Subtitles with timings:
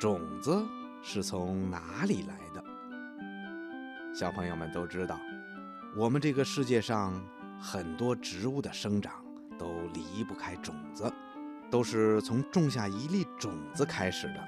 [0.00, 0.66] 种子
[1.02, 2.64] 是从哪里来的？
[4.14, 5.20] 小朋友们都知道，
[5.94, 7.22] 我们这个世界上
[7.60, 9.22] 很多植物的生长
[9.58, 11.12] 都离不开种子，
[11.70, 14.42] 都是从种下一粒种子开始的，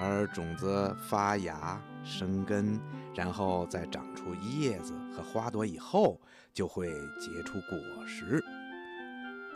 [0.00, 2.80] 而种子发芽、生根，
[3.14, 6.20] 然后再长出叶子和花朵以后，
[6.52, 6.88] 就会
[7.20, 7.78] 结出果
[8.08, 8.42] 实。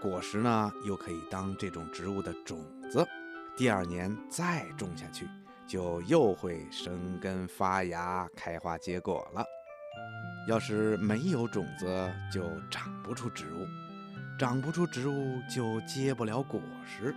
[0.00, 3.04] 果实呢，又可以当这种植物的种子，
[3.58, 5.28] 第二年再种下去，
[5.66, 9.44] 就又会生根发芽、开花结果了。
[10.46, 13.66] 要是没有种子，就长不出植物；
[14.38, 17.12] 长不出植物，就结不了果实；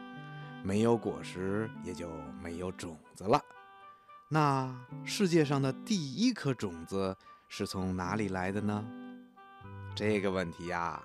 [0.63, 2.09] 没有果实，也就
[2.41, 3.40] 没有种子了。
[4.27, 7.16] 那世界上的第一颗种子
[7.49, 8.84] 是从哪里来的呢？
[9.96, 10.99] 这个问题呀。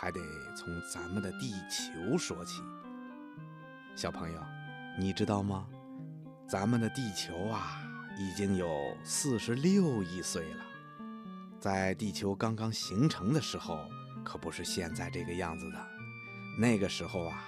[0.00, 0.20] 还得
[0.56, 2.62] 从咱们的地球说起，
[3.96, 4.40] 小朋友，
[5.00, 5.64] 你知道吗？
[6.48, 7.80] 咱们的地球啊，
[8.18, 8.68] 已经有
[9.04, 10.64] 四十六亿岁了。
[11.60, 13.78] 在地球刚刚形成的时候，
[14.24, 15.78] 可不是现在这个样子的。
[16.58, 17.44] 那个时候啊，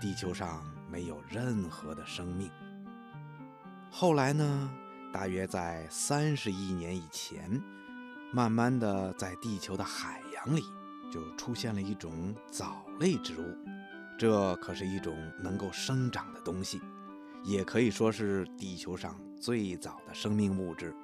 [0.00, 2.48] 地球上没有任何的生命。
[3.90, 4.70] 后来呢，
[5.12, 7.60] 大约在三十亿年以前，
[8.32, 10.62] 慢慢的在地球的海洋里。
[11.12, 13.56] 就出现了一种藻类植物，
[14.18, 16.80] 这可是一种能够生长的东西，
[17.44, 20.94] 也可以说是地球上最早的生命物质。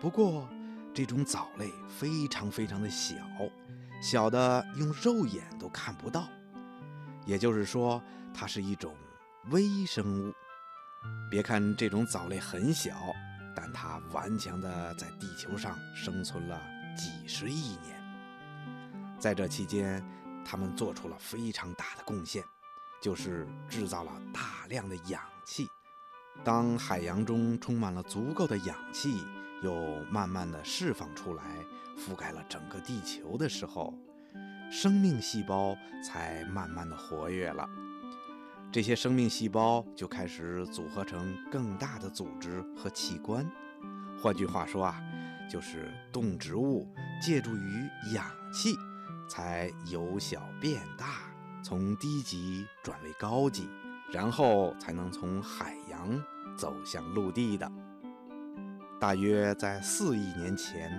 [0.00, 0.48] 不过，
[0.92, 3.14] 这种藻类非常非常的小，
[4.02, 6.28] 小的用肉眼都看不到。
[7.24, 8.94] 也就是说，它是一种
[9.50, 10.32] 微生物。
[11.30, 12.96] 别看这种藻类很小，
[13.54, 16.60] 但它顽强地在地球上生存了
[16.96, 17.96] 几十亿年。
[19.18, 20.02] 在这期间，
[20.50, 22.42] 他们做出了非常大的贡献，
[23.02, 25.68] 就是制造了大量的氧气。
[26.42, 29.22] 当海洋中充满了足够的氧气，
[29.62, 31.44] 又慢慢的释放出来，
[31.98, 33.92] 覆盖了整个地球的时候，
[34.72, 37.68] 生命细胞才慢慢的活跃了。
[38.72, 43.46] 这些生命细胞就开始组合成更大的组织和器官。
[44.18, 44.98] 换句话说啊，
[45.50, 46.88] 就是动植物
[47.20, 48.74] 借助于氧气。
[49.28, 51.20] 才由小变大，
[51.62, 53.68] 从低级转为高级，
[54.10, 56.20] 然后才能从海洋
[56.56, 57.70] 走向陆地的。
[58.98, 60.90] 大约在四亿年前，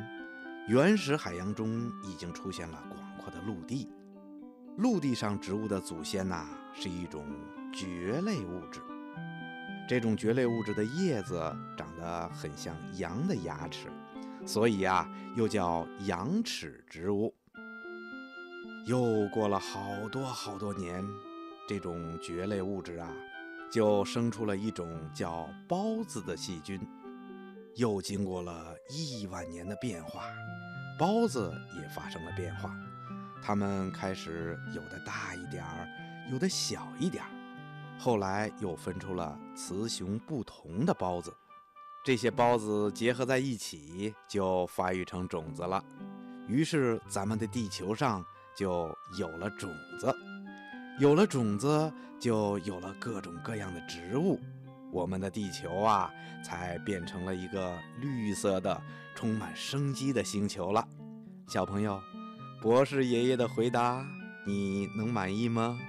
[0.68, 3.90] 原始海洋中已经出现了广阔的陆地。
[4.78, 7.26] 陆地上植物的祖先呐，是一种
[7.74, 8.80] 蕨类物质。
[9.88, 11.36] 这种蕨类物质的叶子
[11.76, 13.88] 长得很像羊的牙齿，
[14.46, 17.34] 所以啊，又叫羊齿植物。
[18.90, 21.08] 又过了好多好多年，
[21.68, 23.08] 这种蕨类物质啊，
[23.70, 26.82] 就生出了一种叫孢子的细菌。
[27.76, 30.24] 又经过了亿万年的变化，
[30.98, 32.76] 孢子也发生了变化。
[33.44, 35.88] 它们开始有的大一点儿，
[36.32, 37.30] 有的小一点儿。
[38.00, 41.32] 后来又分出了雌雄不同的孢子，
[42.04, 45.80] 这些孢子结合在一起，就发育成种子了。
[46.48, 48.26] 于是，咱们的地球上。
[48.56, 50.14] 就有了种子，
[51.00, 54.40] 有了种子，就有了各种各样的植物，
[54.92, 56.12] 我们的地球啊，
[56.44, 58.82] 才变成了一个绿色的、
[59.16, 60.86] 充满生机的星球了。
[61.48, 62.02] 小朋友，
[62.62, 64.06] 博士爷爷的回答，
[64.46, 65.80] 你能满意吗？